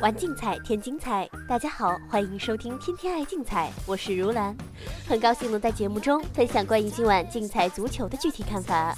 [0.00, 4.56] 玩竞彩添精彩，大家好，欢迎收听《天天爱竞彩》，我是如兰，
[5.06, 8.96] 很高兴能在节目中分享关于今晚竞彩足球的具体看法。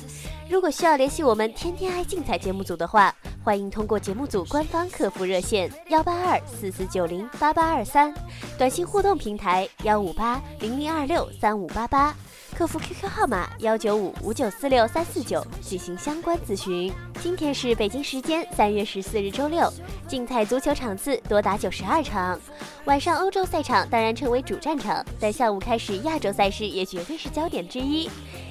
[0.48, 8.14] 如果需要联系我们《天天爱竞彩》节目组的话，欢迎通过节目组官方客服热线幺八二四四九零八八二三，
[8.56, 12.14] 短信互动平台幺五八零零二六三五八八。
[12.56, 16.92] 客服 QQ 号码幺九五五九四六三四九进行相关咨询。
[17.20, 19.72] 今天是北京时间三月十四日周六，
[20.06, 22.38] 竞彩足球场次多达九十二场。
[22.84, 28.08] 晚上欧洲赛场当然成为主战场，但下午开始亚洲赛事也绝对是焦点之一。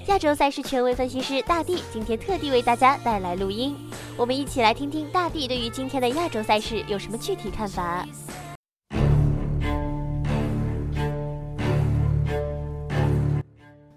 [0.07, 3.75] 亚洲赛事权威分析师大地今天特地为大家带来录音，
[4.17, 8.05] 我们一起来听听大地对于今天的亚洲赛事有什么具体看法。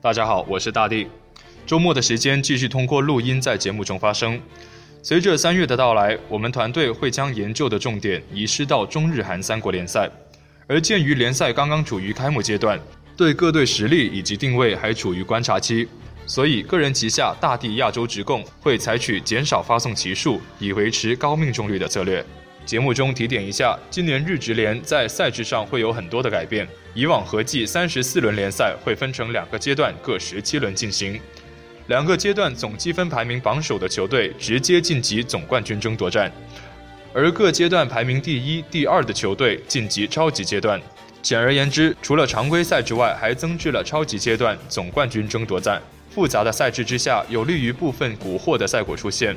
[0.04, 1.08] 大家好，我是大地。
[1.64, 4.38] 周末的时间继续通过录音在节目中发声。
[5.02, 10.06] 随着三月的到来，我们团队会将研究的重点移师到中日韩三国联赛。
[10.66, 12.78] 而鉴于联赛刚刚处于开幕阶段，
[13.16, 15.88] 对各队实力以及定位还处于观察期，
[16.27, 22.22] 所以个人旗下大地亚洲直供会采取减少发送骑数，以维持高命中率的策略。
[22.66, 26.66] 节目中提点一下，今年日职联在赛制上会有很多的改变。
[26.94, 31.20] 以往合计三十四轮联赛会分成两个阶段，各十七轮进行。
[31.88, 36.32] 两个阶段总积分排名榜首的球队直接晋级总冠军争夺战，
[37.12, 40.80] 而各阶段排名第一、第二的球队晋级超级阶段。
[41.20, 45.82] 简而言之，除了常规赛之外，还增至了超级阶段总冠军争夺战。
[46.10, 49.36] 复杂的赛制之下，有利于部分蛊惑的赛果出现，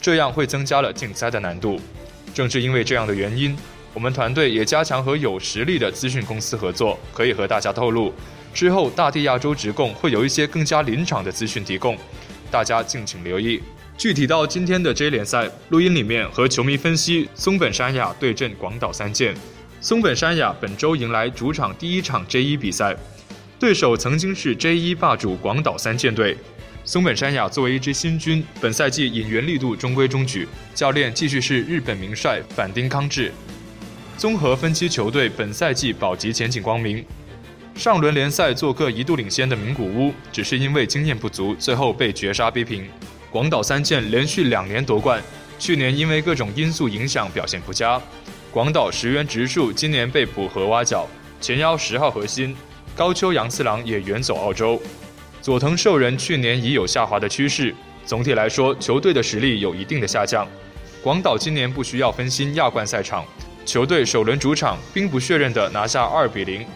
[0.00, 1.80] 这样会增加了竞猜的难度。
[2.36, 3.56] 正是因为这样的原因，
[3.94, 6.98] 我们团队也加强和有实力的资讯公司合作。
[7.14, 8.12] 可以和大家透露，
[8.52, 11.96] 之后大地亚洲直供会有一些更加临场的资讯提供，
[12.50, 13.62] 大家敬请留意。
[13.96, 19.34] 具体到今天的 J 联赛录音里面，和球迷分析松本山雅对阵广岛三剑。
[19.80, 22.94] 松本山雅本周迎来主场第一场 J 一比赛，
[23.58, 26.36] 对手曾经是 J 一霸主广岛三剑队。
[26.86, 33.32] 松本山雅作为一支新军，本赛季引援力度中规中矩，教练继续是日本名帅反町康治。
[34.16, 37.04] 综合分析，球队本赛季保级前景光明。
[37.74, 42.86] 上轮联赛做客一度领先的名古屋，只是因为经验不足，最后被绝杀逼平。
[43.32, 45.20] 广岛三剑连续两年夺冠，
[45.58, 48.00] 去年因为各种因素影响表现不佳。
[48.52, 51.08] 广岛石原直树今年被捕和挖角，
[51.40, 52.54] 前腰十号核心
[52.94, 54.80] 高丘洋次郎也远走澳洲。
[55.40, 57.74] 佐藤寿人去年已有下滑的趋势，
[58.04, 60.46] 总体来说，球队的实力有一定的下降。
[61.02, 63.24] 广岛今年不需要分心亚冠赛场，
[63.64, 66.66] 球队首轮主场兵不血刃的拿下二比零。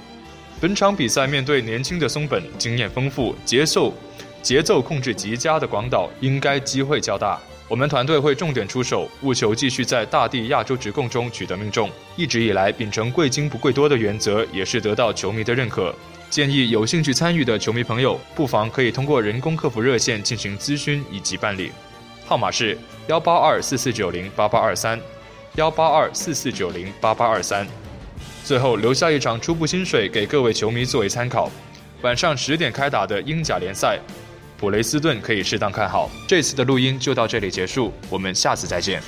[0.60, 3.92] 本场比赛面对年轻的松本，经验丰富、节奏
[4.40, 7.40] 节奏控制极佳的广岛，应该机会较大。
[7.70, 11.88] 我们团队会重点出手，务求继续在大地亚洲直供中取得命中。
[12.16, 15.94] 一直以来秉承贵精不贵多的原则，也是得到球迷的认可。
[16.28, 21.70] 建议有兴趣参与的球迷朋友，不妨可以通过人工客服热线进行咨询以及办理，
[22.26, 22.76] 号码是
[23.06, 25.00] 幺八二四四九零八八二三，
[25.54, 27.64] 幺八二四四九零八八二三。
[28.42, 31.48] 最后留下一场初步薪水给各位球迷作为参考，
[32.02, 33.96] 晚上十点开打的英甲联赛，
[34.60, 36.10] 普雷斯顿可以适当看好。
[36.28, 39.02] 这次的录音就到这里结束，我们下次再见。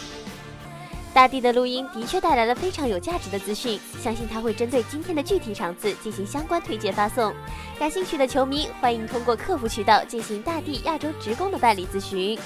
[1.13, 7.35] 大地的录音的确带来了非常有价值的资讯，相信他会针对今天的具体场次进行相关推荐发送。
[7.79, 12.39] 感兴趣的球迷欢迎通过客服渠道进行大地亚洲职工的办理咨询。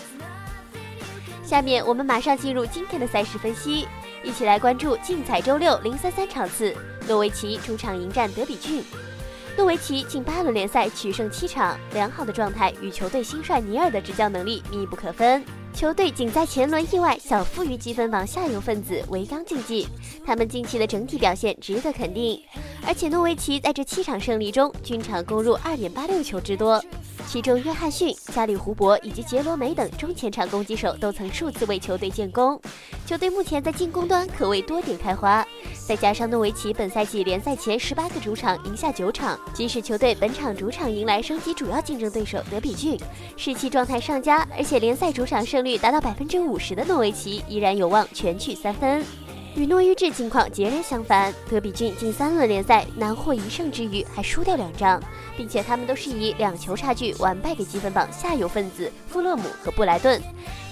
[1.45, 3.87] 下面我们马上进入今天的赛事分析，
[4.25, 6.75] 一起来关注竞彩周六零三三场次，
[7.07, 8.83] 诺维奇主场迎战德比郡。
[9.57, 15.43] 诺维奇近八轮联赛取胜七场，良好的状态与球队新帅尼尔的执教能力密不可分。
[15.73, 19.89] 球队仅在前轮意外小负于积分榜下游分子维冈竞技，
[20.27, 22.39] 他们近期的整体表现值得肯定。
[22.87, 26.83] 而且诺维奇在这七场胜利中均场攻入二点八六球之多，
[27.27, 32.61] 其中约翰逊、加里胡伯以及杰罗梅等中前场攻击手都曾数次为球队建功。
[33.07, 35.47] 球队目前在进攻端可谓多点开花，
[35.87, 42.99] 再加上诺维奇本赛季联赛前十八个主场赢下九场，即使球队本场主场迎来升级主要竞争对手德比郡，
[43.37, 49.05] 士气状态上佳，而且联赛主场胜率达到百分之五十的诺维奇依然有望全取三分。
[49.55, 55.01] 与诺伊治情况截然相反，德比郡近三轮联赛难获一胜之余，还输掉两仗，
[55.37, 60.21] 并且他们都是以两球差距完败给积分榜下游分子富勒姆和布莱顿，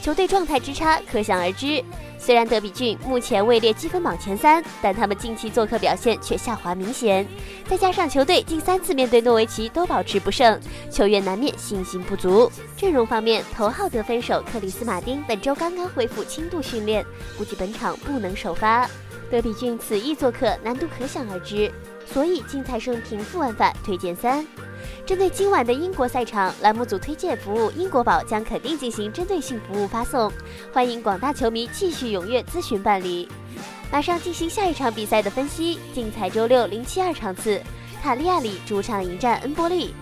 [0.03, 1.83] 球队状态之差可想而知。
[2.25, 7.27] 虽然德比郡目前位列积分榜前三，但他们近期做客表现却下滑明显。
[7.69, 10.59] 再加上球队近三次面对诺维奇都保持不胜，
[10.91, 12.51] 球员难免信心不足。
[12.79, 17.05] 阵容方面，头号得分手克里斯马丁本周刚刚恢复轻度训练，
[17.37, 18.89] 估计本场不能首发。
[19.31, 21.71] 德比郡此役做客难度可想而知，
[22.11, 24.47] 所以竞彩胜平负玩法推荐三。
[25.07, 30.33] 针对今晚的英国赛场，栏目组推荐服务英国宝将肯定进行针对性服务发送，
[30.73, 33.29] 欢迎广大球迷继续踊跃咨询办理。
[33.93, 35.79] 马上进行下一场比赛的分析。
[35.95, 37.61] 竞彩周六零七二场次，
[38.03, 39.95] 卡利亚里主场迎战恩波利。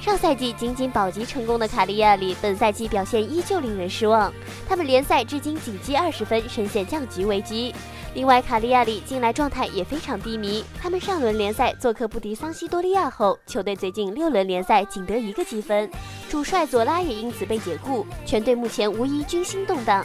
[0.00, 4.32] 上赛季仅仅保级成功的卡利亚里，本赛季表现依旧令人失望，
[4.66, 7.74] 他们联赛至今仅积二十分，深陷降级危机。
[8.14, 10.64] 另外，卡利亚里近来状态也非常低迷。
[10.80, 15.88] 他们上轮联赛做客不敌桑西多利亚后，球队最近六轮联赛仅得一个积分，
[16.30, 20.04] 主帅佐拉也因此被解雇，全队目前无疑军心动荡。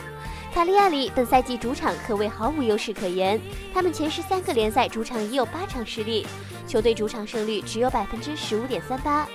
[0.53, 3.39] 卡利亚里本赛季主场可谓毫无优势可言，
[3.74, 6.27] 他们前十三个联赛主场已有八场失利，
[6.68, 9.25] 球队主场胜率只有百分之十五点三八。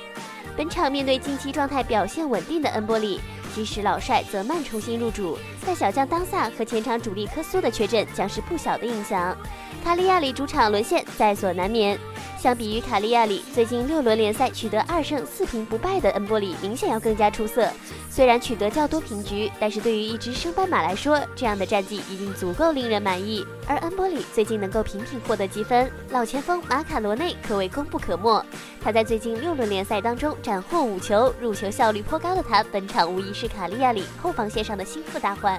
[0.61, 3.19] 本场面对近期状态表现稳定的恩波里。
[3.55, 9.37] 即使老帅泽曼重新入主，但小将当萨和前场主力科苏的缺阵将是不小的影响。
[9.85, 11.99] 卡利亚里主场沦陷在所难免。
[12.39, 17.69] 相比于卡利亚里，最近六轮联赛取得二胜四平不败的恩波里明显要更加出色。
[18.09, 23.45] 虽然取得较多平局，但是对于一支升班马来说，这样的战绩已经足够令人满意。
[23.67, 28.43] 而恩波里最近能够频频获得积分，老前锋马卡罗内可谓功不可没。
[28.83, 35.59] 他在最近六轮联赛当中斩获五球，入球效率颇高的他，本场无疑是是卡利亚里后防线上的心腹大患。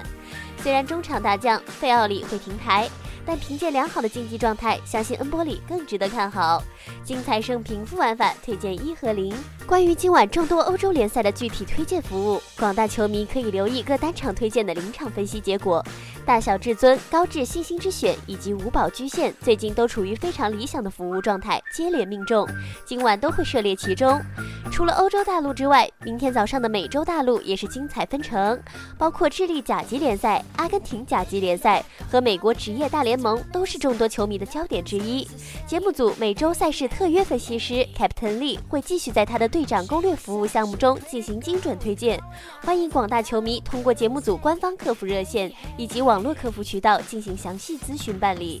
[0.58, 2.88] 虽然中场大将费奥里会停牌。
[3.24, 6.60] 但凭借良好的竞技状态，相信恩波里更值得看好。
[7.04, 9.32] 精彩胜平负玩法推荐一和零。
[9.64, 15.84] 关于今晚众多欧洲联赛的具体推荐服务，广大球迷可以留意各单场推荐的临场分析结果。
[16.26, 22.44] 大小至尊、高智星星之选以及五宝居线最近都处于非常理想的服务状态，接连命中，
[22.84, 24.20] 今晚都会涉猎其中。
[24.72, 28.58] 除了欧洲大陆之外，明天早上的美洲大陆也是精彩纷呈，
[28.96, 35.28] 包括智利甲级联赛、阿根廷甲级联赛和美国职业大联盟都是众多球迷的焦点之一。
[35.66, 42.18] 节目组每周赛事特约分析师 Captain Lee 会继续在他的队长攻略服务项目中进行精准推荐，
[42.62, 48.60] 欢迎广大球迷通过节目组官方客服热线以及网络客服渠道进行详细咨询办理。